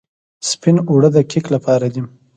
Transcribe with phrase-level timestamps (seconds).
[0.49, 2.01] سپین اوړه د کیک لپاره دي.